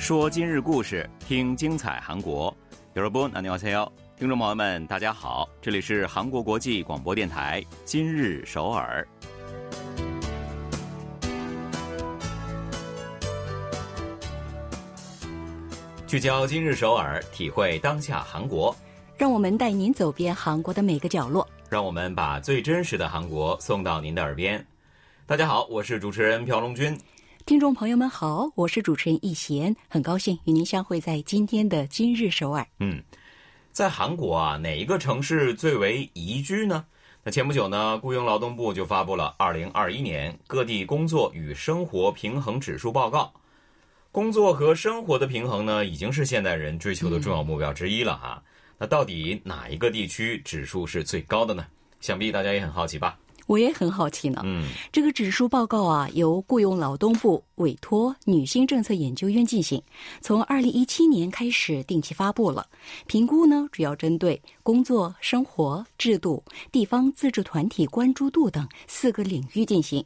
[0.00, 2.54] 说今日故事，听精彩韩国。
[2.94, 9.06] 여러분安녕하세 요， 听众朋友们，大家好，这里是韩国国际广播电台今日首尔。
[16.06, 18.74] 聚焦今日首尔，体会当下韩国。
[19.16, 21.46] 让我们带您走遍韩国的每个角落。
[21.68, 24.64] 让我们把最真实的韩国送到您的耳边。
[25.26, 26.96] 大家好，我是主持人朴龙军。
[27.51, 32.65] 听众朋友们好，我是主持人易贤，很高兴与您相会在今天的今日首尔。
[32.79, 33.03] 嗯，
[33.73, 36.85] 在韩国啊，哪一个城市最为宜居呢？
[37.25, 43.33] 那前不久呢，雇佣劳动部就发布了二零二一年各地工作与生活平衡指数报告。
[44.13, 48.41] 工作和生活的平衡呢，已经是现代人追求的重要目标之一了哈。
[48.77, 51.65] 那到底哪一个地区指数是最高的呢？
[51.99, 53.19] 想必大家也很好奇吧。
[53.47, 54.41] 我也很好奇呢。
[54.43, 59.81] 嗯，这个指数报告啊，由雇佣劳动部委托女性政策研究院进行，
[60.21, 62.67] 从二零一七年开始定期发布了。
[63.07, 70.05] 评估呢，主要针对工作、生活、制度、地方自治团体关注度等四个领域进行。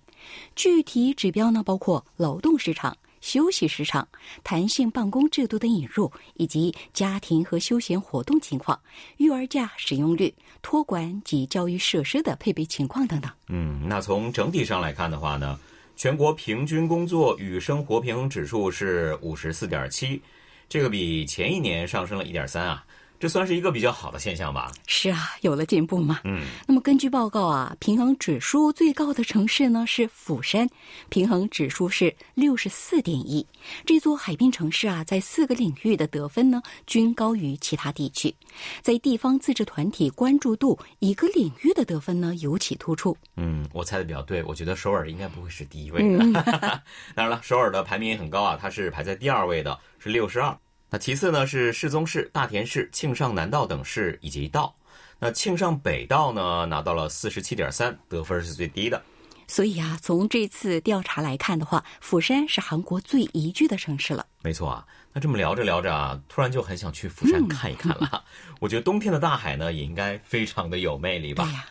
[0.56, 2.96] 具体指标呢，包括劳动市场。
[3.26, 4.08] 休息时长、
[4.44, 8.80] 弹性办公制度的引入，以及家庭和休闲活动情况、
[9.18, 10.32] 育儿假使用率、
[10.62, 13.32] 托管及教育设施的配备情况等等。
[13.48, 15.60] 嗯，那从整体上来看的话呢，
[15.96, 20.22] 全国平均工作与生活平衡指数是五十四点七，
[20.70, 22.86] 这个比前一年上升了一点三啊。
[23.20, 24.72] 这算是一个比较好的现象吧？
[24.88, 26.20] 是啊，有了进步嘛。
[26.26, 30.70] 嗯，那么根据报告啊，平衡指数最高的城市呢是釜山，
[31.10, 33.46] 平衡指数是六十四点一。
[33.86, 38.36] 这座海滨城市啊，在四个领域的得分呢均高于其他地区，
[38.82, 43.16] 在地方自治团体关注度一个领域的得分呢尤其突出。
[43.38, 46.44] 嗯，我猜的比较对，我觉得首尔应该不会是第一位的。
[47.16, 50.56] 当然了，首尔的排名也很高啊，它是排在第二位的，是六十二。
[50.96, 54.74] 那其次呢是世宗市、大田市、庆尚南道等市以及道。
[55.20, 59.04] 那庆尚北道呢拿到了四十七点三，得分是最低的。
[59.46, 64.26] 所以啊，从这次调查来看的话，釜山是韩国最宜居的城市了。
[64.42, 68.24] 没错啊，那这么聊着聊着啊，突然就很想去釜山看一看了。
[68.62, 71.44] 我觉得冬天的大海呢也应该非常的有魅力吧。
[71.44, 71.66] 对呀。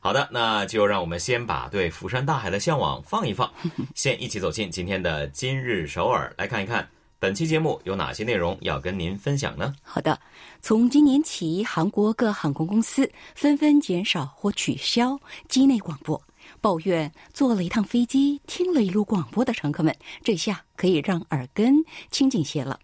[0.00, 3.50] 好的，那就让我们先把对釜山大海的向往放一放，
[3.96, 6.86] 先一起走进今天的今日首尔来看一看。
[7.20, 9.74] 本期节目有哪些内容要跟您分享呢？
[9.82, 10.18] 好的，
[10.62, 16.18] 从今年起，韩国各航空公司纷纷减少或取消机内广播，
[16.62, 19.94] 抱怨坐了一趟飞机，听了一路广播的乘客们，
[20.24, 22.80] 这下可以让耳根清静些了。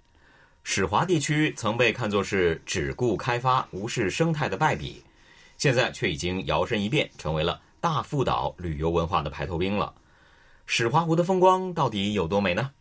[0.63, 5.03] 始华地区曾被看作是只顾开发、无视生态的败笔，
[5.57, 9.95] 现在却已经摇身一变，成为了大富岛旅游文化的排头兵了。
[10.67, 12.73] 始华湖的风光到底有多美呢？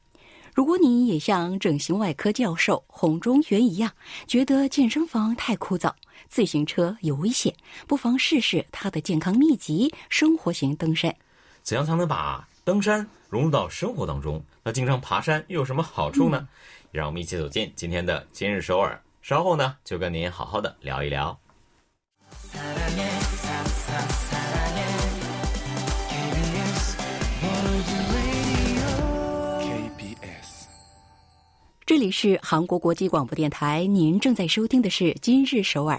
[0.55, 3.91] 如果你也像整形外科教授洪中元一样，
[4.25, 5.91] 觉得健身房太枯燥，
[6.29, 7.53] 自行车有危险，
[7.85, 11.13] 不妨试试他的健康秘籍——生活型登山。
[11.61, 14.41] 怎样才能把登山融入到生活当中？
[14.63, 16.47] 那经常爬山又有什么好处呢？
[16.89, 18.97] 让我们一起走进今天的今日首尔。
[19.21, 21.37] 稍后呢，就跟您好好的聊一聊。
[31.95, 35.95] 这里是韩国国际广播电台，您正在收听的是《今日首尔》。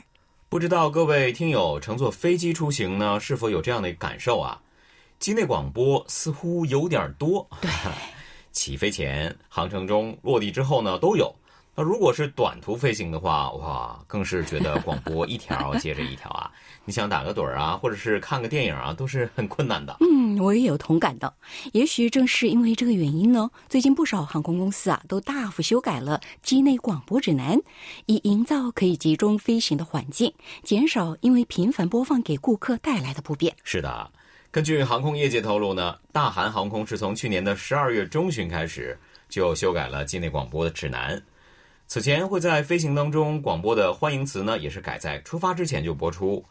[0.50, 4.60] 不知道各位听友乘坐飞机出行呢，是否有这样的感受啊？
[5.18, 7.48] 机内广播似乎有点多。
[7.62, 7.70] 对，
[8.52, 11.34] 起飞前、航程中、落地之后呢，都有。
[11.74, 16.45] 那如果是短途飞行的话，哇，更是觉得广播一条接着一条啊！
[16.88, 19.96] 你想打个盹儿啊，或者是看个电影啊，都是很困难的。
[20.00, 21.34] 嗯，我也有同感的。
[21.72, 27.60] 也许正是因为这个原因呢，最近不少航空公司啊都大幅修改了机内广播指南，
[28.06, 30.32] 以营造可以集中飞行的环境，
[30.62, 33.52] 减少因为频繁播放给顾客带来的不便。
[33.64, 34.08] 是的，
[34.52, 38.96] 根据航空业界透露呢，大韩航空是从去年的十二月中旬开始
[39.28, 41.20] 就修改了机内广播的指南。
[41.88, 46.44] 此前会在飞行当中广播的欢迎词呢，也是改在出发之前就播出，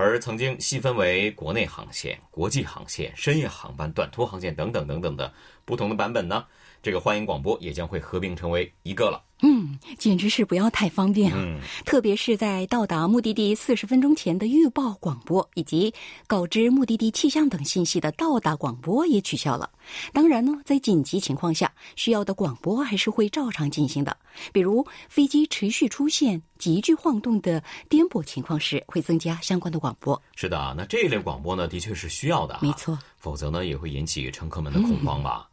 [0.00, 5.32] 而曾经细分为国内航线、国际航线、深夜航班、短途航线等等等等的
[5.68, 6.46] 不同的版本呢，
[6.82, 9.22] 这个欢迎广播也将会合并成为一个了。
[9.42, 11.36] 嗯，简直是不要太方便啊！
[11.38, 15.92] 嗯，特别是在到达目的地四十分钟前的预报广播，以及
[16.26, 19.70] 告知目的地气象等信息的到达广播也取消了。
[20.14, 24.16] 当然呢，在紧急情况下，需要的广播还是会照常进行的。
[24.54, 30.20] 比如飞机持续出现急剧晃动的颠簸情况时，会增加相关的广播。
[30.34, 32.58] 是的，那这一类广播呢，的确是需要的。
[32.60, 35.48] 没错，否则呢，也会引起乘客们的恐慌吧。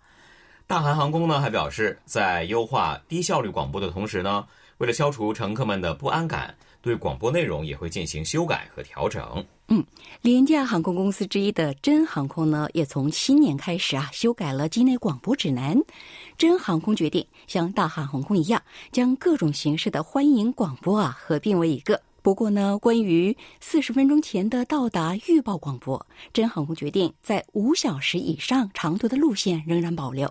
[0.67, 4.43] 大韩航空呢还表示，在优化低效率广播的同时呢，
[4.79, 9.45] 为了消除乘客们的不安感，对广播内容也会进行修改和调整。
[9.67, 9.83] 嗯
[10.21, 15.79] 廉价航空公司之一的真航空呢，也从新年开始啊，修改了机内广播指南。
[16.35, 18.59] 真航空决定像大韩航空一样，
[18.91, 22.01] 将各种形式的欢迎广播啊合并为一个。
[22.23, 26.03] 不过呢，关于四十分钟前的到达预报广播，
[26.33, 30.27] 真航空决定在五小时以上长途的路线仍然保留。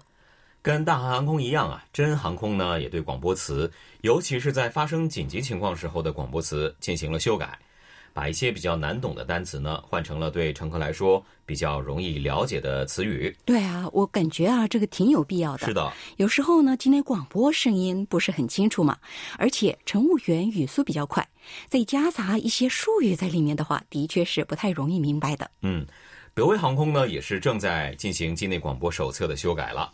[0.64, 3.70] 跟大韩航空一样啊，真航空呢也对广播词，
[4.00, 7.58] 尤其是在发生紧急情况时候的广播词进行了修改，
[8.14, 13.36] 把一些比较难懂的单词呢换成了对乘客来说比较容易了解的词语。
[13.44, 15.66] 对啊，我感觉啊，这个挺有必要的。
[15.66, 18.96] 是的，有时候呢，机内广播声音不是很清楚嘛，
[19.36, 21.28] 而且乘务员语速比较快，
[21.68, 25.50] 再夹杂一些术语在里面的话，的确是不太容易明白的。
[25.60, 25.86] 嗯，
[26.32, 29.92] 德威航空呢也是正在进行机内广播手册的修改了。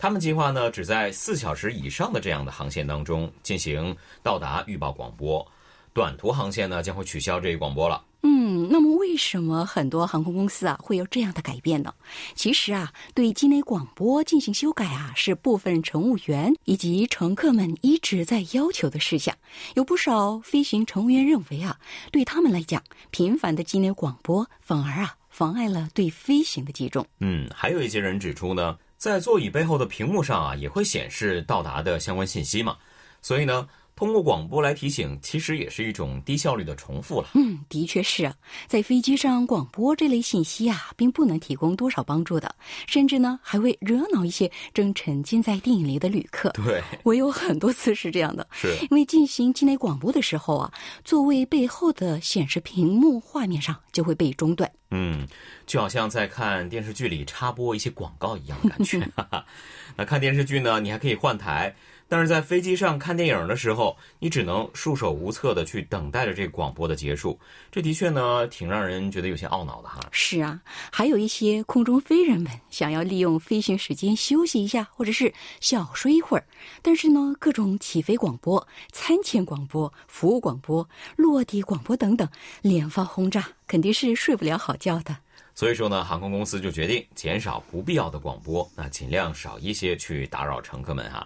[0.00, 5.46] 他们计划呢，只在四小时以上的这样的航线当中进行到达预报广播，
[5.92, 8.02] 短途航线呢将会取消这一广播了。
[8.22, 11.92] 嗯，那么为什么很多航空公司啊会有这样的改变呢？
[12.34, 19.36] 其实啊，对机内广播进行修改啊，是部分乘务员以及乘客们一直在要求的事项。
[19.74, 21.78] 有不少飞行乘务员认为啊，
[22.10, 27.06] 对他们来讲，频繁的机内广播反而啊妨碍了对飞行的集中。
[27.18, 32.76] 嗯，还有一些人指出呢，在座椅背后的屏幕上啊也会显示到达的相关信息嘛，
[33.22, 33.66] 所以呢。
[34.00, 37.28] 通过广播来提醒，其实也是一种低效率的重复了。
[37.34, 38.34] 嗯，的确是啊，
[38.66, 42.54] 在飞机上广播这类信息啊，并不能提供多少帮助的，
[42.86, 46.48] 甚至呢还会惹恼一些正沉浸在电影里的旅客。
[46.64, 50.72] 对， 我有很多次是这样的，是因为进行机内广播的时候啊，
[51.04, 54.72] 座位背后的显示屏幕画面上就会被中断。
[54.92, 55.28] 嗯，
[55.66, 59.06] 就好像在看电视剧里插播一些广告一样的感觉。
[59.94, 61.76] 那看电视剧呢，你还可以换台。
[62.10, 67.38] 但是在飞机上看电影的时候，你只能束手无策的去等待着这个广播的结束，
[67.70, 70.00] 这的确呢挺让人觉得有些懊恼的哈。
[70.10, 70.60] 是啊，
[70.90, 76.44] 还有一些空中飞人们想要利用飞行时间休息一下，或者是小睡一会儿，
[76.82, 82.28] 但是呢，各种起飞广播、餐前广播、服务广播、落地广播等等
[82.60, 85.16] 连发轰炸，肯定是睡不了好觉的。
[85.54, 91.24] 所以说呢，航空公司就决定减少不必要的广播，那尽量少一些去打扰乘客们哈。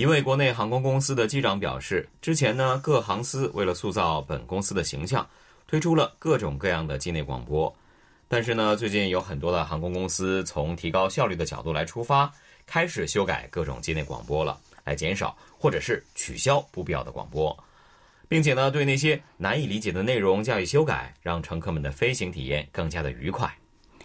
[0.00, 5.28] 一位国内航空公司的机长表示，之前呢，各航司为了塑造本公司的形象，
[5.66, 7.70] 推出了各种各样的机内广播。
[8.26, 12.32] 但是呢，最近有很多的航空公司从提高效率的角度来出发，
[12.66, 17.54] 开始修改各种机内广播了，来减少或者是取消不必要的广播，
[18.26, 23.54] 并且呢，对那些难以理解的内容加以修改，让乘客们的飞行体验更加的愉快。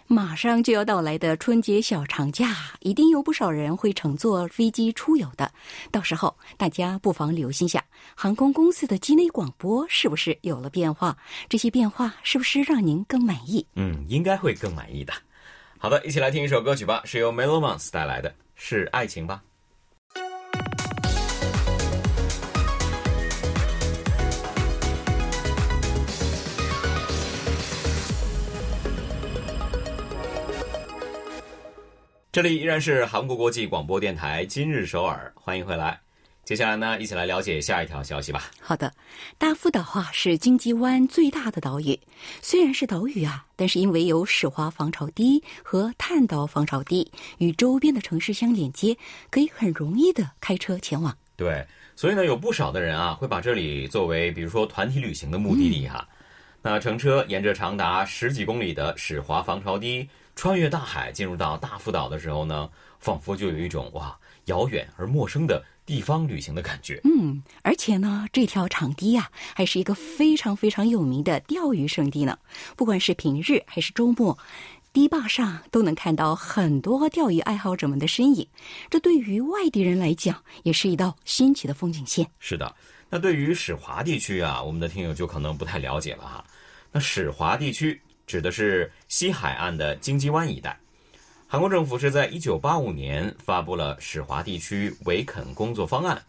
[0.07, 5.51] 马上就要到来的春节小长假，一定有不少人会乘坐飞机出游的。
[5.91, 7.83] 到时候大家不妨留心下，
[8.15, 11.17] 航空公司的机内广播是不是有了变化？
[11.49, 13.65] 这些变化是不是让您更满意？
[13.73, 15.11] 嗯，应该会更满意的。
[15.79, 19.41] 好的，一起来听一首歌曲吧，是由 Melomans 带来的，是爱情吧。
[32.36, 35.98] 这里依然是韩国国际广播电台今日首尔，欢迎回来。
[36.44, 38.51] 接下来呢，一起来了解下一条消息吧。
[38.60, 38.92] 好的，
[39.38, 41.98] 大富岛啊是京畿湾最大的岛屿，
[42.42, 48.98] 虽然是岛屿啊，但是因为有始华防潮堤和探岛防潮堤与周边的城市相连接，
[49.30, 51.18] 可以很容易的开车前往。
[51.38, 51.65] 对，
[51.96, 56.06] 所以呢，有不少的人啊会把这里作为比如说团体旅行的目的地哈。
[56.62, 60.06] 那乘车沿着长达十几公里的始华防潮堤。
[60.36, 67.00] 穿越大海进入到大福岛的时候呢，仿佛就有一种哇遥远而陌生的地方旅行的感觉。
[67.06, 72.38] 嗯，而且呢，这条长堤呀，还是一个非常非常有名的钓鱼圣地呢。
[72.75, 74.38] 不管是平日还是周末，
[74.92, 78.46] 堤坝上都能看到很多钓鱼爱好者们的身影。
[78.89, 82.30] 这对于外地人来讲，也是一道新奇的风景线。
[82.39, 82.75] 是的，
[83.10, 86.46] 那对于始华地区啊，我们的听友就可能不太了解了哈。
[86.92, 88.00] 那始华地区。
[88.25, 90.79] 指的是西海岸的京畿湾一带。
[91.48, 96.22] 韩国政府是在1985年发布了始华地区围垦工作方案，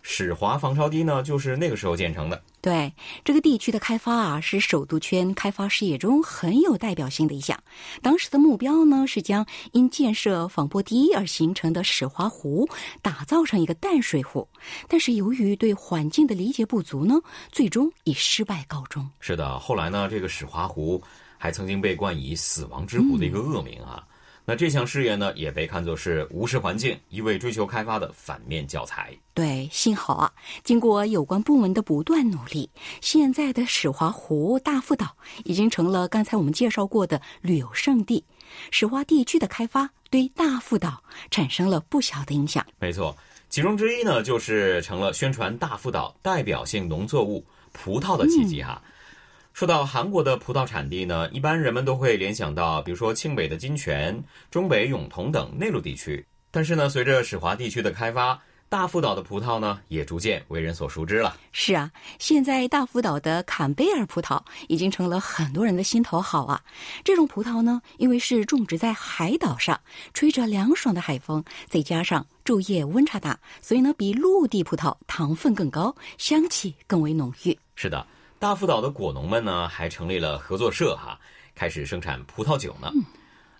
[0.00, 2.40] 始华防潮堤呢就是那个时候建成的。
[2.62, 2.92] 对
[3.24, 7.58] 这个地区的开发啊，是首都圈开发事业中很有代表性的一项。
[8.00, 12.68] 当时的目标呢是将因建设防波堤而形成的始华湖
[13.02, 14.46] 打造成一个淡水湖，
[14.88, 17.14] 但是由于对环境的理解不足呢，
[17.50, 19.10] 最终以失败告终。
[19.18, 21.02] 是的，后来呢，这个始华湖。
[21.42, 24.06] 还曾经被冠以“死亡之湖”的一个恶名啊！
[24.44, 29.16] 那这项事业呢，也被看作是无视环境、一味追求开发的反面教材。
[29.32, 30.30] 对，幸好啊，
[30.62, 32.68] 经过有关部门的不断努力，
[33.00, 38.22] 现在的史华湖大富岛已经成了刚才我们介绍过的旅游胜地。
[38.70, 42.66] 史华地区的开发对大富岛产生了不小的影响。
[42.78, 43.16] 没错，
[43.48, 48.82] 其中之一呢，就是成了宣传大富岛代表性农作物葡萄的契机哈。
[49.52, 56.24] 说到韩国的葡萄产地呢，一般人们都会联想到，比如说庆北的金泉、中北永同等内陆地区。
[56.50, 61.36] 但是呢，随着史华地区的开发，大福岛的葡萄呢，也逐渐为人所熟知了。
[61.52, 66.62] 是啊，现在大福岛的坎贝尔葡萄已经成了很多人的心头好啊。
[67.04, 69.78] 这种葡萄呢，因为是种植在海岛上，
[70.14, 77.58] 吹着凉爽的海风，再加上昼夜温差大，所以呢，比陆地葡萄糖分更高，香气更为浓郁。
[77.74, 78.06] 是的。
[78.40, 81.20] 大富岛的果农们呢，还成立了合作社哈，
[81.54, 82.90] 开始生产葡萄酒呢。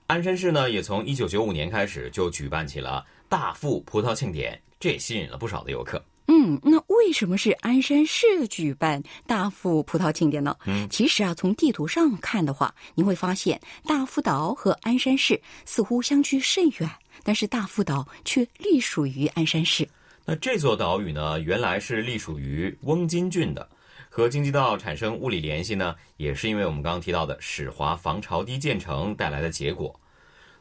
[0.06, 6.02] 鞍山市呢，也从一九九五年开始就举办起了大富葡萄庆典，这也吸引了不少的游客。
[6.28, 10.56] 嗯，那为什么是鞍山市举办大富葡萄庆典呢？
[10.64, 16.88] 嗯，其实啊，从地图上看的话，你会发现大富岛和鞍山市似乎相距甚远，
[17.22, 19.86] 但是大富岛却隶属于鞍山市。
[20.24, 23.68] 那这座岛屿呢，原来是隶属于翁金郡的。
[24.12, 29.98] 和京畿道产生物理联系呢，也是因为我们刚刚提到的始华防潮堤建成带来的结果。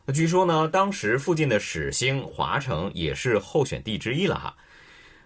[0.05, 4.55] 那据说呢，当时附近的始兴、华城也是候选地之一了哈。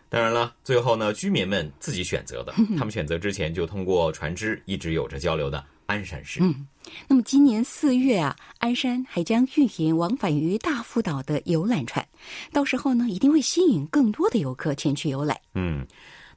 [0.08, 6.40] 当然了，最后呢，居民们自己选择的， 他们选择之前就通过船只一直有着交流的鞍山市。
[6.42, 6.66] 嗯，
[7.10, 12.08] 那么今年四月啊，鞍山还将运营往返于大富岛的游览船，
[12.54, 15.38] 到时候呢，一定会吸引更多的游客前去游览。
[15.56, 15.86] 嗯。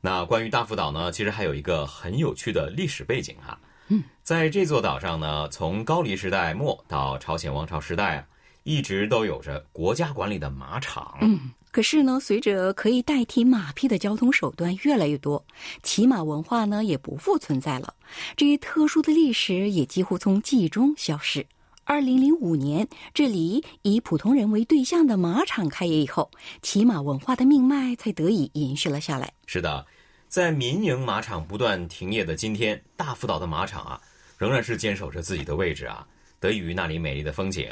[0.01, 3.59] 那关于大福岛呢，其实还有一个很有趣的历史背景哈。
[3.89, 8.27] 嗯，在这座岛上呢，从高丽时代末到朝鲜王朝时代啊，
[8.65, 11.17] 一直都有着国家管理的马场。
[11.21, 15.45] 嗯，可是呢，随着可以代替马匹的交通手段越来越多，
[15.83, 17.95] 骑马文化呢也不复存在了。
[18.37, 21.47] 这一特殊的历史也几乎从记忆中消失。
[21.89, 29.33] 二零零五年，这里以普通人为对象的马场开业以后，骑马文化的命脉才得以延续了下来。
[29.47, 29.87] 是的，
[30.27, 34.01] 在民营马场不断停业的今天，大福岛的马场啊，
[34.37, 36.05] 仍然是坚守着自己的位置啊，
[36.41, 37.71] 得益于那里美丽的风景。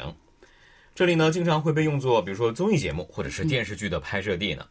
[0.95, 4.65] 这里呢，经常会被用作比如说综艺节目或者是电视剧的拍摄地呢。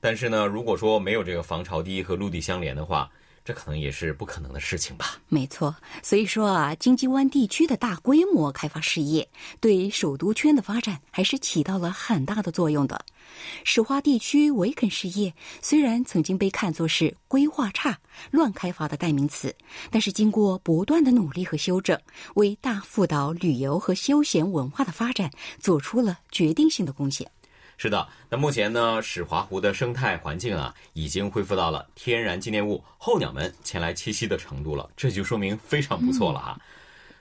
[0.00, 3.10] 但是呢，如果说没有这个防潮堤和陆地相连的话，
[3.44, 5.18] 这可能也是不可能的事情吧？
[5.28, 9.28] 没错，所以说啊，金鸡湾地区的大规模开发事业
[9.60, 13.04] 对首都圈的发展还是起到了很大的作用的。
[13.64, 17.98] 石化地区维肯事业虽然曾经被看作是规划差、
[18.30, 19.54] 乱开发的代名词，
[19.90, 21.98] 但是经过不断的努力和修正，
[22.34, 27.28] 为大富岛旅游和休闲文化的发展做出了决定性的贡献。
[27.82, 36.56] 是的，那目前呢，史华湖的生态环境啊，已经恢复到了天然纪念物候鸟们前来栖息的程度了，这就说明非常不错了哈。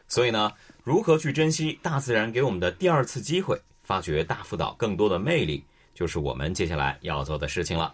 [0.08, 0.52] 所以呢，
[0.84, 5.64] 如何去珍惜大自然给我们的第二次机会，发掘大福岛更多的魅力，
[5.96, 7.92] 就是我们接下来要做的事情了。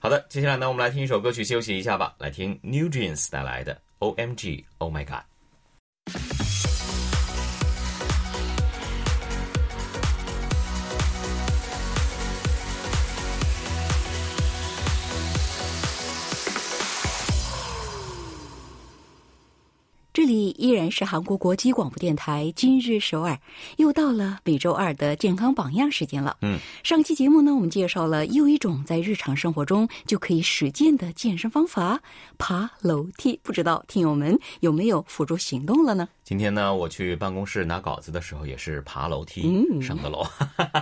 [0.00, 5.27] 好的，接下来呢，我们来听一首歌曲休息一下吧，来听 New Jeans 带来的 O M G Oh My God。
[20.28, 23.38] 里依然是韩国国际广播电台今日首尔，
[23.78, 26.36] 又到了每周二的健康榜样时间了。
[26.42, 31.98] 嗯，上期节目呢，我们介绍了又一种在日常生活中就可以实践的健身方法——
[32.36, 33.40] 爬楼梯。
[33.42, 36.06] 不知道听友们有没有付诸行动了呢？
[36.22, 40.26] 今天呢，我去办公室拿稿子的时候也是爬楼梯上的楼，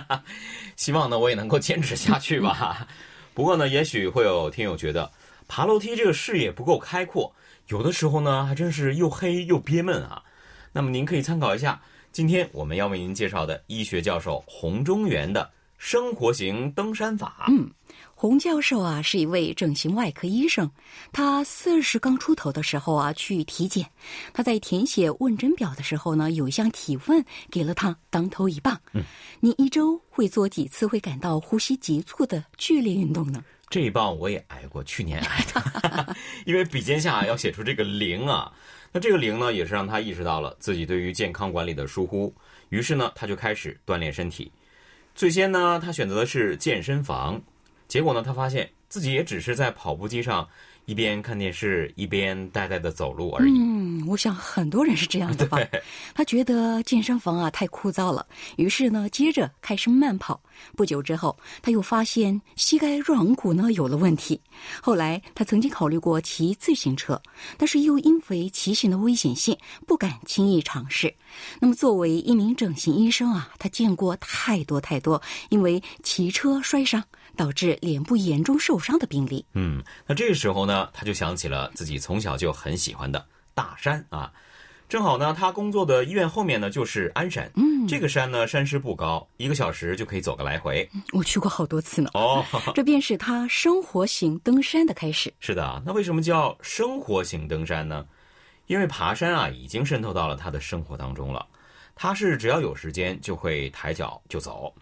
[0.75, 2.85] 希望呢我也能够坚持下去吧。
[3.33, 5.09] 不过呢，也许会有听友觉得
[5.47, 7.33] 爬楼梯这个视野不够开阔。
[7.67, 10.23] 有的时候呢，还真是又黑又憋闷啊。
[10.71, 17.45] 那么您可以参考一下今天我们要为您介绍的医学教授洪中原的生活型登山法。
[17.49, 17.69] 嗯，
[18.15, 20.69] 洪教授啊是一位整形外科医生，
[21.11, 23.87] 他四十刚出头的时候啊去体检，
[24.33, 28.79] 他在填写问诊表的时候呢，有一项提问给了他当头一棒。
[28.93, 29.03] 嗯，
[29.39, 33.43] 你一周会做几次会感到呼吸急促的剧烈运动呢？
[33.69, 38.51] 这一棒我也挨过，去年挨的， 因为笔尖下要写出这个零啊。
[38.93, 42.33] 那这个零呢，也是让他意识到了自己对于健康管理的疏忽，
[42.69, 44.49] 于是呢，他就开始锻炼身体。
[45.13, 47.39] 最先呢，他选择的是健身房，
[47.89, 50.47] 结果呢，他发现自己也只是在跑步机上
[50.85, 53.51] 一边看电视一边呆呆的走路而已。
[53.51, 55.59] 嗯，我想很多人是这样的吧。
[56.15, 60.41] 他觉得健身房啊太枯燥了，于是呢，接着开始慢跑。
[60.75, 64.39] 不久之后，他又发现膝盖软骨呢有了问题。
[64.81, 67.21] 后来，他曾经考虑过骑自行车，
[67.57, 71.13] 但是又因为骑行的危险性，不敢轻易尝试。
[71.59, 77.03] 那么，作为一名整形医生啊，他见过太多太多因为骑车摔伤。
[77.35, 79.45] 导致脸部严重受伤的病例。
[79.53, 83.23] 嗯，那这时候呢，他就想起了自己从小就很喜欢的
[83.53, 84.33] 大山啊。
[84.89, 87.51] 正好呢，他工作的医院后面呢就是鞍山。
[87.55, 90.89] 嗯，这个山呢，山势不高，一个小时就可以走个来回。
[91.11, 92.09] 我去过好多次呢。
[92.13, 95.33] 哦， 这便是他生活型登山的开始。
[95.39, 98.05] 是的，那为什么叫生活型登山呢？
[98.67, 101.45] 因为爬山啊，已经渗透到了他的生活当中了。
[101.93, 104.73] 他是只要有时间就会抬脚就走，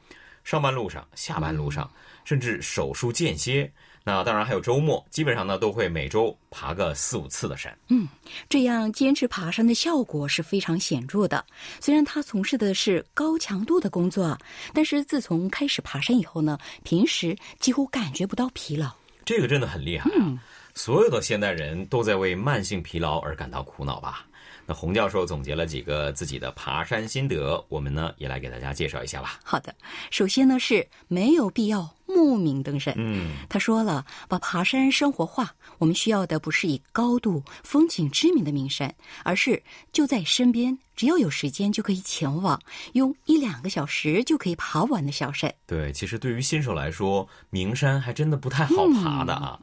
[0.43, 1.89] 上班路上、下班路上。
[2.25, 3.71] 甚至手术间歇，
[4.07, 7.75] 那当然还有周末，基本上呢都会每周爬个四五次的山。
[7.89, 8.07] 嗯，
[8.47, 11.43] 这样坚持爬山的效果是非常显著的。
[11.81, 14.37] 虽然他从事的是高强度的工作，
[14.75, 18.91] 但是自从开始爬山以后呢，平时几乎感觉不到疲劳。
[19.25, 20.37] 这个真的很厉害啊！
[20.75, 24.27] 所有的现代人都在为慢性疲劳而感到苦恼吧？
[24.65, 29.39] 那洪教授总结了几个自己的爬山心得，我们呢也来给大家介绍一下吧。
[29.43, 29.73] 好的，
[30.09, 32.93] 首先呢是没有必要慕名登山。
[32.97, 38.93] 嗯，他说了，把爬山生活化，我们需要的不是以高度、风景知名的名山，
[39.23, 42.59] 而是就在身边，只要有时间就可以前往，
[42.93, 45.53] 用一两个小时就可以爬完的小山。
[45.67, 49.59] 对，其实对于新手来说，名山还真的不太好爬的啊。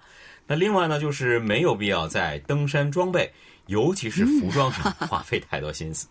[0.46, 3.32] 那另外呢，就是没有必要在登山装备。
[3.72, 6.06] 尤其是服装上花费太多心思，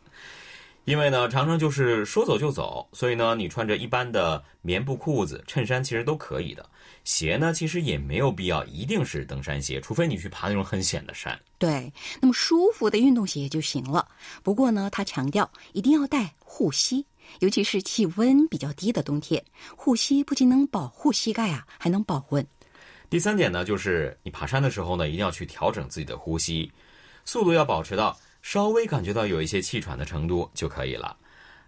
[0.85, 6.67] 因为呢，长城就是说走就走，所以呢，你穿着一般的棉布裤子、衬衫其实都可以的。
[7.03, 11.39] 鞋呢，其实也没有必要一定是登山鞋，除非你去爬那种很险的山。
[11.59, 14.07] 对，那么舒服的运动鞋就行了。
[14.41, 17.05] 不过呢，他强调一定要带护膝，
[17.39, 19.43] 尤其是气温比较低的冬天，
[19.75, 22.45] 护膝不仅能保护膝盖啊，还能保温。
[23.07, 26.71] 第三点呢，就是你爬山的时候呢，一定要去调整自己的呼吸。
[27.25, 31.15] 速度要保持到稍微感觉到有一些气喘的程度就可以了。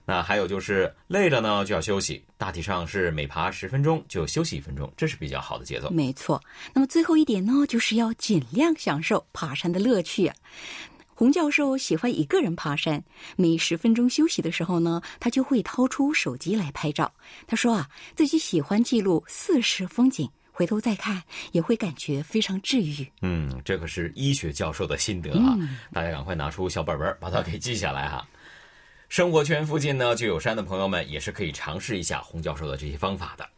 [0.06, 5.90] 那还有就是累了呢就要休息，大体上是每爬十分钟就休息一分钟，这是比较好的节奏。
[5.92, 6.42] 没错。
[6.74, 10.30] 那么最后一点呢，就是要尽量享受爬山的乐趣。
[11.16, 13.02] 洪教授喜欢一个人爬山，
[13.38, 17.10] 每十分钟休息的时候呢，他就会掏出手机来拍照。
[17.48, 20.30] 他说啊，自己喜欢记录四时风景。
[20.54, 23.06] 回头再看，也会感觉非常治愈。
[23.22, 25.58] 嗯，这可是医学教授的心得啊！
[25.92, 28.26] 大家赶快拿出小本本，把它给记下来哈。
[29.10, 33.50] 生活圈附近呢就有山的朋友们，也是可以尝试一下洪教授的这些方法的。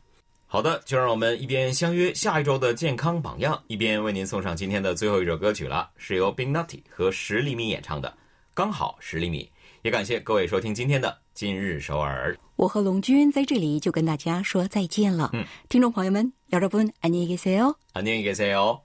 [0.48, 8.10] 好的，就让我们一边相约下一周的健康榜样，一边为您送上今天的最后一首歌曲了，是由 Big Nutty 和十厘米演唱的
[8.54, 9.44] 《刚好十厘米》。
[9.85, 12.37] 也感谢各位收听今天的今日首尔。
[12.57, 15.31] 我和龙军在这里就跟大家说再见了。
[15.33, 17.75] 嗯，听众朋友们，여러분안녕히계세 요。
[17.95, 18.81] 안녕히계세 요。